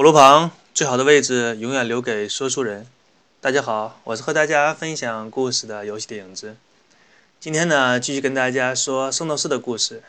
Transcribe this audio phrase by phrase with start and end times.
[0.00, 2.86] 火炉旁最好的位置永远留给说书人。
[3.38, 6.56] 大家好，我是和大家分享故事的游戏的影子。
[7.38, 10.02] 今天呢，继续跟大家说圣斗士的故事。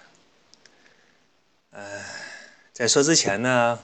[1.72, 2.06] 呃，
[2.72, 3.80] 在说之前呢，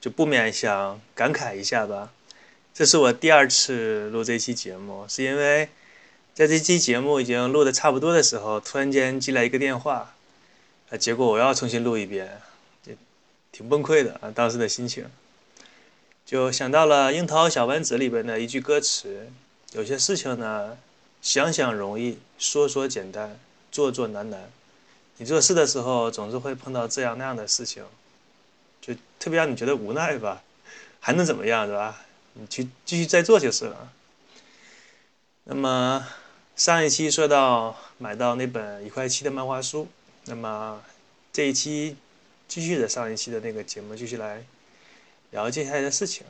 [0.00, 2.10] 就不免想感慨一下吧。
[2.72, 5.68] 这是我第二次录这期节目，是因为
[6.32, 10.14] 在这期节目已经录的差不多的时候，突然间寄来一个电话，
[10.88, 12.40] 啊，结果我要重新录一遍，
[12.82, 12.94] 就
[13.52, 15.04] 挺崩溃的啊，当时的心情。
[16.30, 19.28] 就想到了《樱桃小丸子》里边的一句歌词
[19.74, 20.78] ：“有些事情呢，
[21.20, 23.36] 想想容易，说说简单，
[23.72, 24.48] 做做难难。
[25.16, 27.82] 你做事的时候，总是会碰到这样那样的事情，
[28.80, 30.40] 就特别让你觉得无奈吧？
[31.00, 32.00] 还能怎么样，是吧？
[32.34, 33.90] 你去继续再做就是了。
[35.42, 36.06] 那么
[36.54, 39.88] 上一期说到买到那本一块七的漫画书，
[40.26, 40.80] 那么
[41.32, 41.96] 这一期
[42.46, 44.44] 继续的上一期的那个节目继续来。”
[45.30, 46.26] 聊接下来的事情，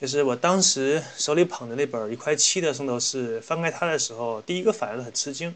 [0.00, 5.54] 就是我当时手里捧的那本一块七的《圣斗士》，翻开它的时候，第一个反应很吃惊。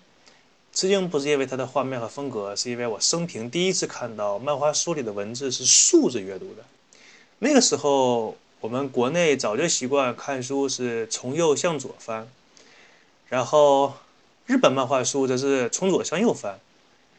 [0.73, 6.63] 吃惊不是因为它的画面和风格，是因为我生平第一次看到漫画书里的文字是竖着阅读的。
[7.41, 12.29] 那个时候，我们国内早就习惯看书是从右向左翻，
[13.29, 13.95] 然后
[14.47, 16.61] 日本漫画书则是从左向右翻，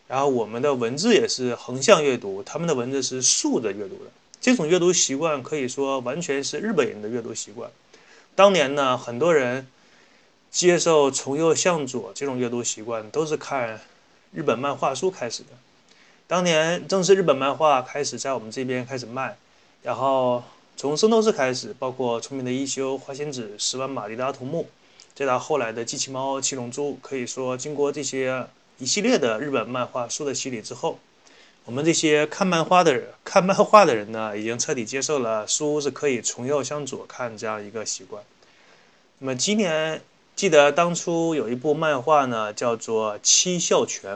[0.07, 4.11] 然后我们的文字也是横向阅读，他们的文字是竖着阅读的。
[4.41, 7.69] 这种阅读习惯可以说完全是日本人的阅读习惯。
[8.33, 9.67] 当年呢，很多人
[10.49, 13.79] 接受从右向左这种阅读习惯，都是看
[14.33, 15.49] 日本漫画书开始的。
[16.25, 19.37] 当年正是日本漫画开始在我们这边开始卖，
[19.83, 20.43] 然后
[20.75, 24.67] 从圣斗士开始，包括聪明的一休、花仙子、十万马力的阿童木，
[25.13, 28.47] 再到后来的机器猫、七龙珠，可以说经过这些
[28.79, 30.97] 一系列的日本漫画书的洗礼之后。
[31.63, 38.23] 我们这些看漫画的人，看漫画的人呢，已经彻底接受了书是可以从右向左看这样一个习惯。
[39.19, 40.01] 那么今年
[40.35, 44.15] 记得当初有一部漫画呢，叫做《七笑拳》，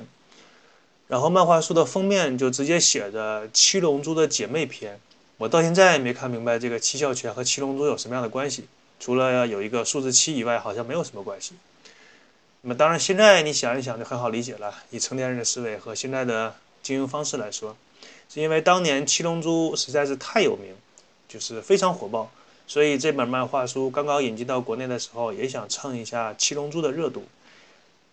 [1.08, 4.96] 然后漫画书的封面就直接写着《七龙珠的姐妹篇》。
[5.38, 8.66] 我到现在也没看明白这个七笑拳和七龙珠有什么样的关系，
[9.00, 11.54] 除了有一个数字七以外，好像没有什么关系。
[12.62, 16.56] 那么当然，现在你想一想就很好理解了，以成年人的思维和现在的。
[16.86, 17.76] 经营方式来说，
[18.30, 20.76] 是因为当年《七龙珠》实在是太有名，
[21.28, 22.30] 就是非常火爆，
[22.68, 27.24] 所以这本漫画书刚刚引进到国内的时候，也想蹭一下《七龙珠》的热度。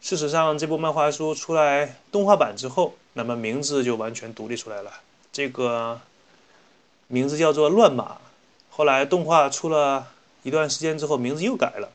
[0.01, 4.91] 事实上，这部漫画书出来动画版之后，那么名字就完全独立出来了，
[5.31, 6.01] 这个
[7.09, 8.05] 名字叫做《乱马》。
[8.71, 10.07] 后来动画出了
[10.45, 11.91] 一段时间之后，名字又改了，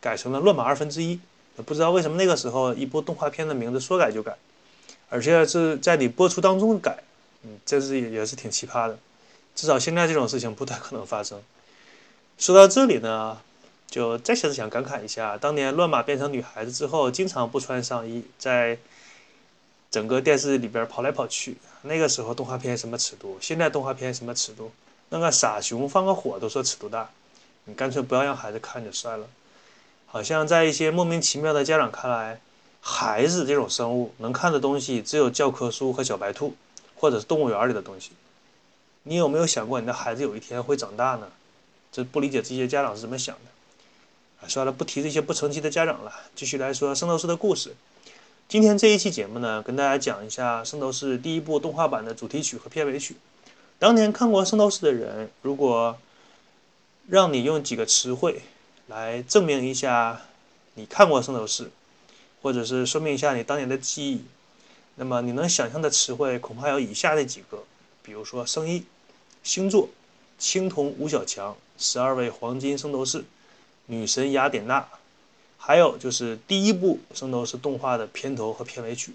[0.00, 1.16] 改成了《乱马二分之一》。
[1.64, 4.36] 不知道为什么那个时候一部动画片的名字说改就改。
[5.10, 7.02] 而且是在你播出当中改，
[7.42, 8.96] 嗯，这是也也是挺奇葩的，
[9.54, 11.42] 至少现在这种事情不太可能发生。
[12.38, 13.38] 说到这里呢，
[13.90, 18.78] 就再次想感慨一下，当年乱马变成女孩子之后，经常不穿上衣，在
[19.90, 21.56] 整个电视里边跑来跑去。
[21.82, 23.36] 那个时候动画片什么尺度？
[23.40, 24.70] 现在动画片什么尺度？
[25.08, 27.10] 那个傻熊放个火都说尺度大，
[27.64, 29.26] 你干脆不要让孩子看就算了。
[30.06, 32.40] 好像在一些莫名其妙的家长看来。
[32.80, 36.54] 孩子这种生物能看的东西只有教科书和小白兔，
[36.96, 38.10] 或者是动物园里的东西。
[39.02, 41.28] 你有没有想过你的孩子有一天会长大呢？
[41.92, 43.42] 这不理解这些家长是怎么想的。
[44.40, 46.12] 啊，算了，不提这些不成器的家长了。
[46.34, 47.74] 继续来说圣斗士的故事。
[48.48, 53.16] 今天这一期节目呢，跟大家讲一下圣斗士第一部动画版的主题曲和片尾曲。
[53.78, 55.98] 当年看过圣斗士的人，如果
[57.08, 58.42] 让你用几个词汇
[58.86, 60.22] 来证明一下
[60.74, 61.70] 你看过圣斗士。
[62.42, 64.24] 或者是说明一下你当年的记忆，
[64.96, 67.62] 那么你能想象的词汇恐怕有以下这几个，
[68.02, 68.84] 比如说圣衣、
[69.42, 69.88] 星座、
[70.38, 73.24] 青铜五小强、十二位黄金圣斗士、
[73.86, 74.86] 女神雅典娜，
[75.58, 79.14] 还有就是第一部圣斗士动画的片头和片尾曲。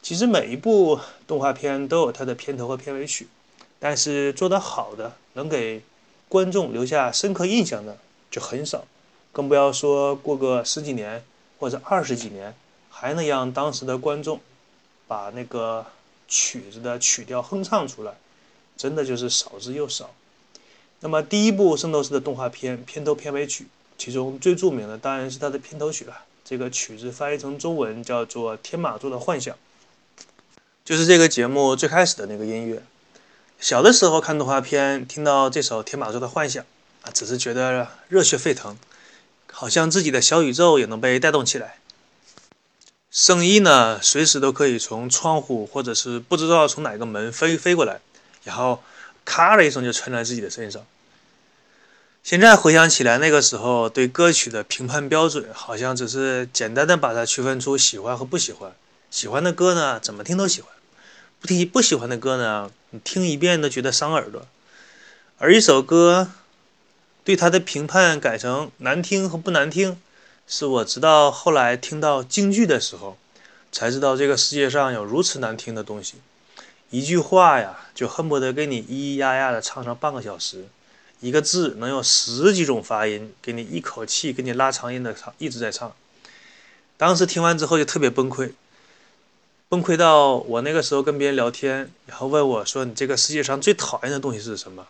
[0.00, 3.26] 其实每一部动画片都有它的片头和片尾曲，
[3.80, 5.82] 但是做得好的，能给
[6.28, 7.98] 观众留下深刻印象的
[8.30, 8.84] 就很少，
[9.32, 11.24] 更不要说过个十几年。
[11.58, 12.54] 或者二十几年
[12.90, 14.40] 还能让当时的观众
[15.06, 15.84] 把那个
[16.26, 18.14] 曲子的曲调哼唱出来，
[18.76, 20.10] 真的就是少之又少。
[21.00, 23.66] 那么第一部《圣斗士》的动画片片头片尾曲，
[23.96, 26.24] 其中最著名的当然是它的片头曲了。
[26.44, 29.54] 这个曲子翻译成中文叫做《天马座的幻想》，
[30.84, 32.82] 就是这个节目最开始的那个音乐。
[33.60, 36.64] 小的时候看动画片，听到这首《天马座的幻想》，
[37.02, 38.78] 啊，只是觉得热血沸腾。
[39.58, 41.80] 好像自己的小宇宙也能被带动起来。
[43.10, 48.00] 圣衣呢，随时都可以从窗户或者是不知道从哪个门飞飞过来，
[48.44, 48.84] 然后
[49.24, 50.86] 咔的一声就穿在自己的身上。
[52.22, 58.72] 现在回想起来，那个时候对歌曲的评判标准，好像只是简单的把它区分出喜欢和不喜欢。
[59.10, 60.70] 喜欢的歌呢，怎么听都喜欢；
[61.40, 64.46] 不听不喜欢的歌呢，你听一遍都觉得伤耳朵。
[65.38, 66.30] 而一首歌
[67.24, 70.00] 对他的评判改成难听和不难听，
[70.46, 73.18] 是我直到后来听到京剧的时候，
[73.70, 76.14] 才知道这个世界上有如此难听的东西。
[76.90, 80.64] 一句话呀，就恨不得给你咿咿呀呀的唱上半个小时。
[81.20, 85.92] 一个字能有十几种发音，给你一口气给你拉长音的唱，一直在唱。
[86.96, 88.52] 当时听完之后就特别崩溃，
[89.68, 94.86] 崩溃到我那个时候跟别人聊天，然后问我说：“你这个世界上最讨厌的东西是什么？”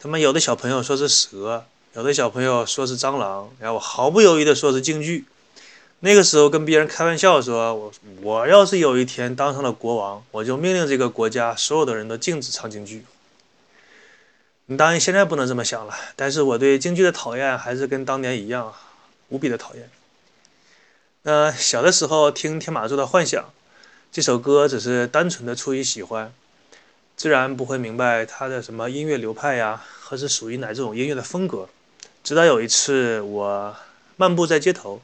[0.00, 1.64] 他们有的小朋友说是蛇，
[1.94, 5.24] 有的小朋友说是蟑螂，然后我毫不犹豫的说是京剧。
[6.00, 7.92] 那个时候跟别人开玩笑说：“我
[8.22, 13.04] 我要是有一天当上了国王，我就命令这个国家所有的人都禁止唱京剧。”
[14.70, 18.72] 你当然现在不能这么想了，但是我对京剧的讨厌还是跟当年一样，
[19.30, 19.90] 无比的讨厌。
[21.22, 23.42] 那小的时候听《天马座的幻想》
[24.12, 26.32] 这首歌，只是单纯的出于喜欢，
[27.18, 31.68] 自然不会明白他的什么音乐流派呀，或是属于哪这种音乐的风格。
[32.22, 33.74] 直到有一次我
[34.16, 35.02] 漫步在街头，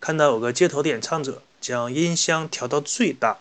[0.00, 3.38] 看到有个街头的演唱者将音箱调到最大，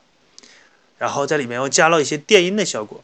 [0.98, 3.04] 然后在里面又加了一些电音的效果。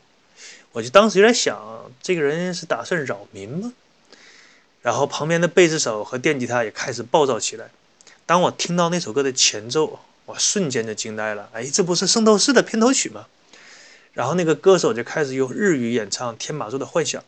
[0.71, 3.73] 我就当时有点想，这个人是打算扰民吗？
[4.81, 7.69] 然后旁边的贝斯手和电吉他也开始暴躁起来。
[8.25, 11.47] 当我听到那首歌的前奏，我瞬间就惊呆了。
[11.53, 13.27] 哎，这不是《圣斗士》的片头曲吗？
[14.13, 17.21] 然后那个歌手就开始用日语演唱《天马座的幻想》。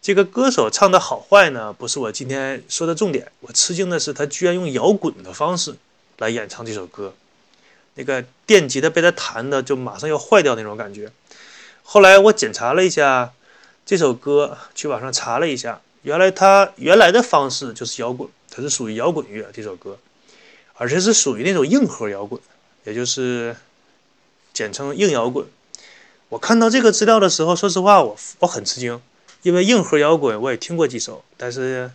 [0.00, 3.32] 这个歌手唱的好坏呢，不是我今天说的重点。
[3.40, 5.74] 我吃惊的是，他居然用摇滚的方式
[6.18, 7.12] 来演唱这首歌。
[7.94, 11.10] 那个电吉他被他弹的就马上要坏掉那种感觉。
[11.82, 13.32] 后来我检查了一下
[13.84, 19.98] 这首歌，去网上查了一下，原来它原来的方式就是摇滚，它是属于摇滚乐这首歌，
[20.74, 22.40] 而且是属于那种硬核摇滚，
[22.84, 23.56] 也就是
[24.52, 25.44] 简称硬摇滚。
[26.28, 29.00] 我看到这个资料的时候，说实话，我我很吃惊，
[29.42, 31.90] 因为硬核摇滚我也听过几首，但是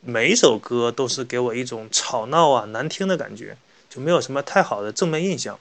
[0.00, 3.56] 每一首歌都是给我一种吵闹啊、难听的感觉，
[3.88, 5.58] 就没有什么太好的正面印象。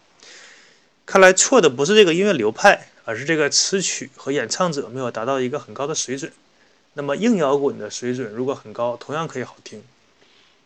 [1.05, 2.88] 看来错的不是这个音乐流派。
[3.05, 6.31] 而是这个词曲和演唱者没有达到一个很高的水准。
[6.93, 9.81] 那么硬摇滚的水准如果很高，同样可以好听。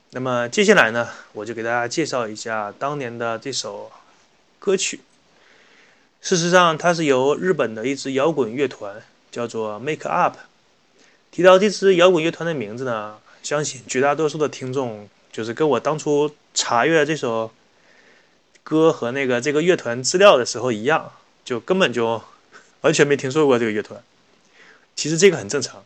[0.09, 3.89] 那么接下来呢，我就给大家介绍一下当年的这首
[4.59, 4.99] 歌曲。
[6.23, 10.37] 事实上，它是由日本的一支摇滚乐团叫做 Make Up。
[11.29, 17.51] 提到这支摇滚乐团的名字呢，相信绝大多数的听众就是跟我当初查阅这首
[18.63, 21.11] 歌和那个这个乐团资料的时候一样，
[21.45, 22.23] 就根本就。
[22.81, 24.03] 完全没听说过这个乐团，
[24.93, 25.85] 其实这个很正常，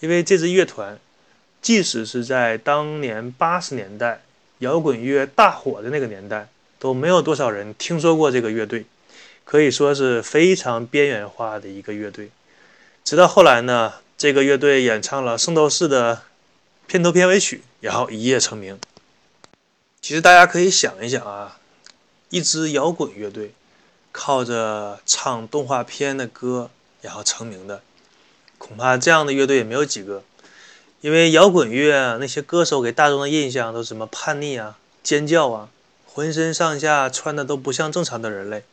[0.00, 0.98] 因为这支乐团，
[1.60, 4.24] 即使是在当年八十年代
[4.58, 6.48] 摇滚乐大火的那个年代，
[6.80, 8.84] 都没有多少人听说过这个乐队，
[9.44, 12.30] 可以说是非常边缘化的一个乐队。
[13.04, 16.22] 直到后来呢，这个乐队演唱了《圣斗士》的
[16.86, 18.78] 片头片尾曲，然后一夜成名。
[20.00, 21.58] 其实大家可以想一想啊，
[22.30, 23.52] 一支摇滚乐队。
[24.14, 26.68] 靠着唱动画片的歌
[27.00, 27.80] 然后成名的，
[28.58, 30.22] 恐怕这样的乐队也没有几个。
[31.00, 35.70] 因为摇滚乐那些歌手给大众的印象都是什么叛逆啊、尖叫啊，
[36.04, 38.64] 浑身上下穿的都不像正常的人类，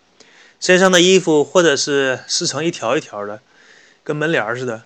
[0.59, 3.39] 身上的衣服或者是撕成一条一条的，
[4.03, 4.83] 跟门帘似的，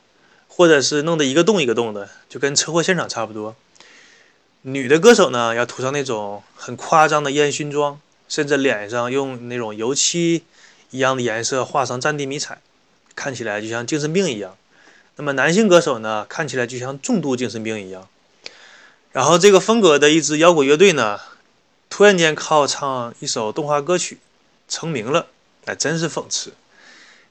[0.48, 3.56] 或者是弄得一个洞一个洞的，就跟车祸现场差不多。
[4.62, 8.00] 女的歌手呢，要涂上那种很夸张的烟熏妆。
[8.30, 10.44] 甚至脸上用那种油漆
[10.90, 12.60] 一样的颜色画上战地迷彩，
[13.14, 14.58] 看起来就像精神病一样。
[15.18, 18.08] 那么男性歌手呢，看起来就像重度精神病一样。
[19.12, 21.20] 然后这个风格的一支摇滚乐队呢，
[21.92, 24.18] 突然间靠唱一首动画歌曲
[24.68, 25.28] 成名了，
[25.66, 26.54] 那真是讽刺。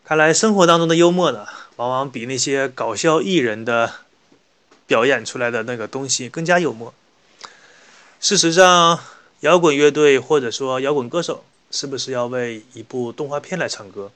[0.04, 1.46] 看来生活当中的幽默呢，
[1.76, 3.92] 往往比那些搞笑艺人的
[4.86, 6.92] 表演出来的那个东西更加幽默。
[8.20, 8.98] 事实上。
[9.42, 14.12] 摇滚乐队或者说摇滚歌手是不是要为一部动画片来唱歌？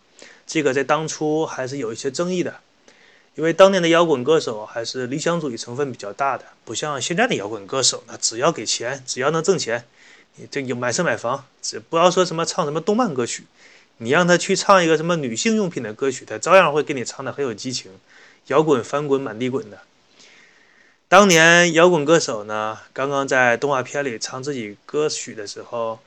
[0.47, 2.61] 这个在当初还是有一些争议的，
[3.35, 9.85] 因为当年的摇滚歌手还是理想主义成分比较大的，不像现在的摇滚歌手，那只要给钱，只要能挣钱，
[10.37, 13.47] 你这有买车买房，只不要说什么唱什么动漫歌曲，
[13.99, 17.91] 你让他去唱一个什么女性用品的歌曲，他照样会给你唱的很有激情，
[18.49, 19.79] 摇滚翻滚满地滚的。
[21.09, 26.01] 当年摇滚歌手呢，刚刚在动画片里唱自己歌曲的时候，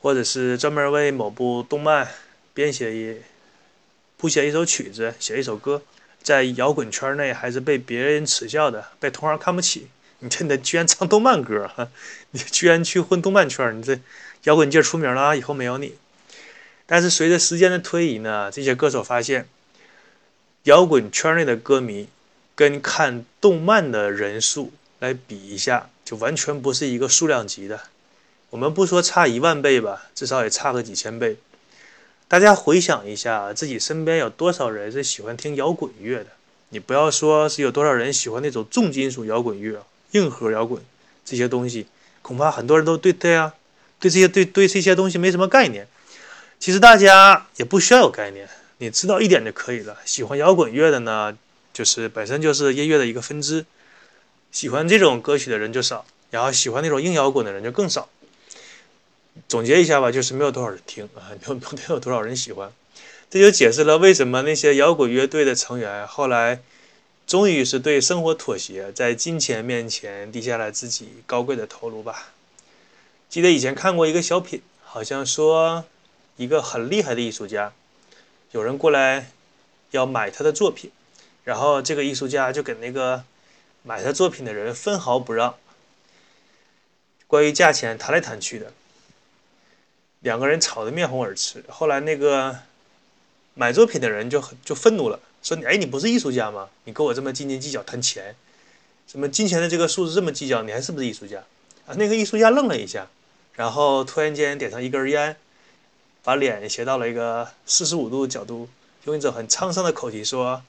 [0.00, 2.08] 或者是专门为某部动漫
[2.54, 3.20] 编写一
[4.16, 5.82] 谱写一首曲子、写一首歌，
[6.22, 9.88] 在摇滚圈内还是被别人耻笑的，被同行看不起。
[10.20, 11.70] 你这的居然唱动漫歌，
[12.30, 14.00] 你居然去混动漫圈，你这
[14.44, 15.94] 摇滚界出名了啊，以后没有你。
[16.86, 19.48] 但是随着时间的推移呢，这些歌手发现，
[20.62, 22.08] 摇滚圈内的歌迷
[22.54, 27.80] 跟看动漫的人数来比一下，就完全不是一个数量级的。
[28.50, 31.36] 我们不说差一万倍吧，至少也差个几千倍。
[32.28, 36.26] 大家回想一下，自己身边有多少人是喜欢听摇滚乐的？
[36.68, 40.80] 你不要说是有多少人喜欢那种重金属摇滚乐、硬核摇滚
[41.24, 41.86] 这些东西，
[42.22, 43.54] 恐怕很多人都对对啊，
[43.98, 45.86] 对这些对对这些东西没什么概念。
[46.58, 48.48] 其实大家也不需要有概念，
[48.78, 49.96] 你知道一点就可以了。
[50.04, 51.36] 喜欢摇滚乐的呢，
[51.72, 53.64] 就是本身就是音乐的一个分支，
[54.50, 58.08] 喜欢这种歌曲的人就少，然后喜欢那种硬摇滚的人就更少。
[59.48, 62.72] 总结一下吧，就是没有多少人听啊， 没有没有多少人喜欢，
[63.30, 66.60] 这就解释了为什么那些摇滚乐队的成员后来
[67.26, 72.32] 终于是对生活妥协，在金钱面前低下了自己高贵的头颅吧。
[73.28, 75.84] 记得以前看过一个小品，好像说
[76.36, 77.72] 一个很厉害的艺术家，
[78.52, 79.30] 有人过来
[79.90, 80.90] 要买他的作品，
[81.44, 83.24] 然后这个艺术家就给那个
[83.82, 85.56] 买他作品的人分毫不让，
[87.26, 88.72] 关于价钱谈来谈去的。
[90.20, 92.58] 两个人吵得面红耳赤，后来那个
[93.54, 96.68] 买作品的人就很就愤怒了，说：“你哎，你不是艺术家吗？
[96.84, 98.34] 你跟我这么斤斤计较谈钱，
[99.06, 101.44] 什么金钱的这个数字这么计较，你还是不是艺术家？”
[101.86, 103.06] 啊，那个艺术家愣了一下，
[103.54, 105.36] 然后突然间点上一根烟，
[106.26, 108.68] 把脸斜到了一个四十五度角度，
[109.04, 110.60] 用一种很沧桑的口气说：“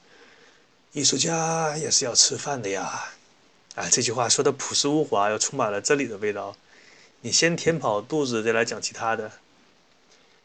[0.94, 3.08] 艺术家也是要吃饭的呀。”
[3.74, 6.54] 啊，这句话说的朴实无华，又充满了真理的味道。
[7.22, 9.32] 你先填饱肚子，再来讲其他的。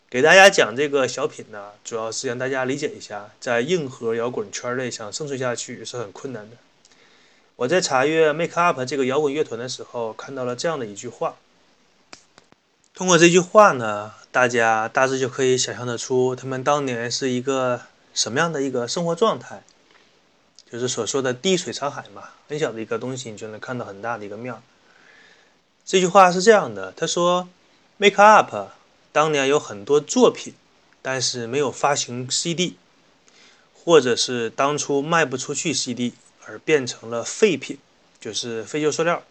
[0.10, 6.58] 给大家讲这个小品呢，主要是让大家理解一下，在硬核摇滚圈内想生存下去是很困难的。
[7.58, 11.36] 我在查阅 Make Up 这个摇滚乐团的时候，看到了这样的一句话。
[12.96, 17.82] 通过这句话呢，大家大致就可以想象得出他们当年是一个
[18.16, 19.64] 什么样的一个生活状态，
[20.72, 24.56] 就是所说的滴水成海嘛，很小的一个东西，你就能看到很大的一个面。
[25.86, 27.48] 这句话是这样的，他说
[27.98, 28.72] ：“Make Up。”
[29.14, 30.56] 当年有很多作品，
[31.04, 32.78] 但是没有发行 CD，
[33.76, 36.14] 或者是当初卖不出去 CD
[36.48, 37.78] 而变成了废品，
[38.20, 39.22] 就是废旧塑料。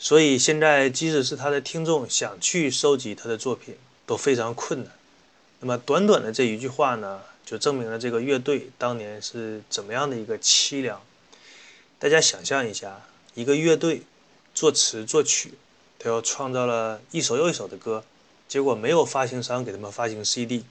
[0.00, 3.76] 所以现在即使是他的听众想去收集他的作品
[4.10, 4.92] 都非常困难。
[5.60, 11.00] 那么短短的这一句话呢，就证明了这个乐队当年是怎么样的一个凄凉。
[12.00, 13.02] 大家想象一下，
[13.34, 14.02] 一个乐队
[14.52, 15.54] 作词作曲，
[15.96, 18.02] 他又创造了一首又一首的歌。
[18.48, 20.64] 结果没有发行商给他们发行 CD，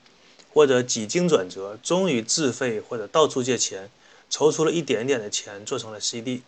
[0.53, 3.89] 或者几经转折，终于自费或者到处借钱，
[4.29, 6.41] 筹出了一点点的钱做成了 CD，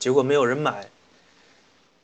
[0.00, 0.90] 结果没有人买。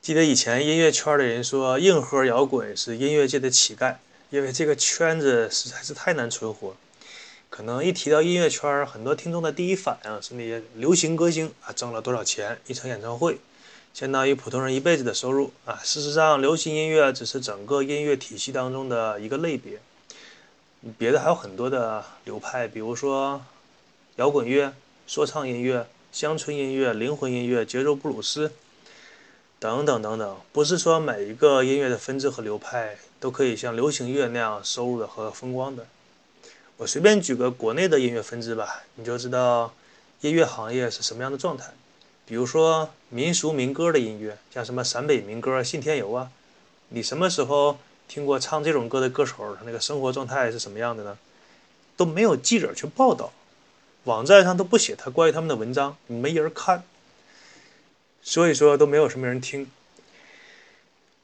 [0.01, 3.97] 记得以前音乐圈的人说，硬核摇滚是音乐界的乞丐，
[4.33, 6.75] 因为这个圈子实在是太难存活。
[7.51, 13.39] 可能一提到音乐圈，很多听众的第一反应是那些流行歌星啊，挣了多少钱一场演唱会。
[13.93, 15.79] 相当于普通人一辈子的收入啊！
[15.85, 19.79] 事实上，流行音乐只是整个音乐体系当中的一个类别，
[20.97, 23.45] 别的还有很多的流派，比如说
[24.17, 24.73] 摇滚乐、
[25.07, 28.51] 说唱音乐、乡村音乐、灵魂音乐、节奏布鲁斯
[29.63, 30.37] 等等等等。
[30.53, 35.87] 不是说每一个音乐的分支和流派都可以像流行乐那样收入的和风光的。
[36.79, 39.73] 我随便举个国内的音乐分支吧，你就知道
[40.21, 41.73] 音乐行业是什么样的状态。
[42.27, 46.29] 比如说民俗民歌的音乐，像什么陕北民歌《信天游》啊，
[46.89, 47.79] 你什么时候
[48.09, 49.55] 听过唱这种歌的歌手？
[49.55, 51.17] 他那个生活状态是什么样的呢？
[51.97, 53.33] 都没有记者去报道，
[54.05, 56.83] 网站上都不写他关于他们的文章，没人看，
[58.23, 59.71] 所以说都没有什么人听。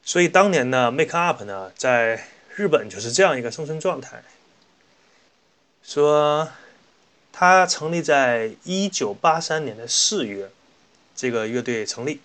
[0.03, 4.23] 所以当年呢，Make Up 呢，在日本就是这样一个生存状态。
[5.83, 6.49] 说
[7.31, 10.51] 他成立在一九八三年的四月。
[11.15, 12.21] 这个乐队成立，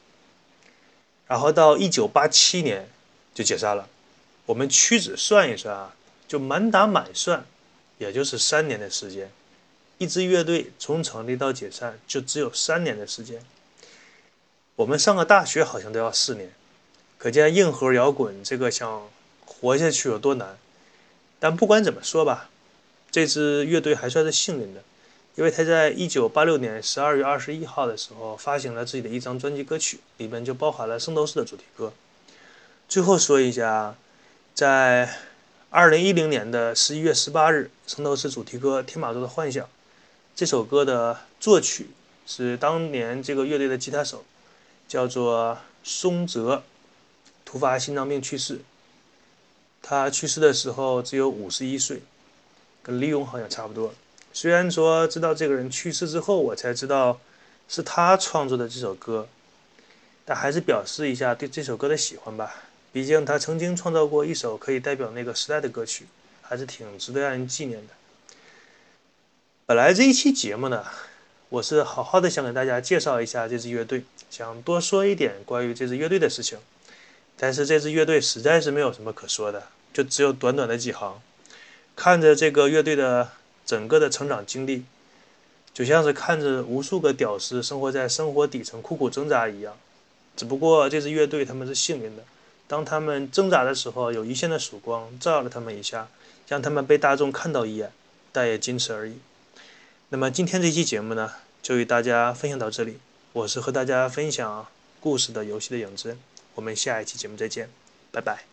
[1.26, 2.88] 然后到一九八七年
[3.34, 3.88] 就解散了。
[4.46, 5.96] 我们屈指算一算啊，
[6.28, 7.44] 就满打满算，
[7.98, 9.32] 也就是三年的时间。
[9.98, 13.42] 一支乐队从成立到解散就只有三年的时间。
[14.76, 16.52] 我们上个大学好像都要四年，
[17.16, 19.08] 可见硬核摇滚这个想
[19.46, 20.58] 活下去有多难。
[21.38, 22.50] 但不管怎么说吧，
[23.10, 24.82] 这支乐队还算是幸运的。
[25.36, 31.92] 因为他在一九八六年十二月二十一号的时候发行了自己的一张专辑歌曲，里面就包含了《圣斗士》的主题歌。
[32.88, 33.96] 最后说一下，
[34.54, 35.12] 在
[35.70, 39.64] 二零一零年的十一月十八日，《圣斗士》主题歌《天马座的幻想》
[40.36, 41.90] 这首歌的作曲
[42.26, 44.24] 是当年这个乐队的吉他手，
[44.94, 46.62] 叫做松泽，
[47.44, 48.60] 突发心脏病去世。
[49.82, 52.00] 他去世的时候只有五十一岁，
[52.80, 53.92] 跟李勇好像差不多。
[54.32, 57.18] 虽然说知道这个人去世之后，我才知道
[57.68, 59.26] 是他创作的这首歌，
[60.24, 62.54] 但还是表示一下对这首歌的喜欢吧。
[62.92, 66.06] 毕竟他曾经创造过一首可以代表那个时代的歌曲，
[66.40, 67.92] 还是挺值得让人纪念的。
[69.66, 70.84] 本来这一期节目呢，
[71.54, 76.58] 我是好好的想给大家介绍一下这支乐队，想多说一点关于这支乐队的事情。
[77.36, 81.20] 但是这支乐队实在是没有什么可说的，就只有短短的几行。
[81.94, 83.30] 看着这个乐队的
[83.64, 84.82] 整个的成长经历，
[85.72, 89.76] 就像是看着无数个屌丝生活在生活底层苦苦挣扎一样。
[90.36, 92.24] 只不过这支乐队他们是幸运的，
[92.66, 96.08] 当他们挣扎的时候，有一线的曙光照耀了他们一下，
[96.48, 97.92] 让他们被大众看到一眼，
[98.32, 99.18] 但也仅此而已。
[100.09, 102.99] 那么今天这期节目呢，就与大家分享到这里。
[103.33, 104.67] 我是和大家分享
[104.99, 106.17] 故事的游戏的影子。
[106.55, 107.69] 我们下一期节目再见，
[108.11, 108.45] 拜拜。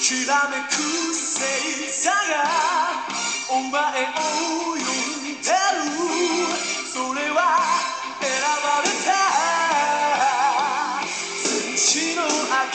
[0.00, 0.56] 神話の
[3.98, 4.04] よ
[4.72, 5.34] うに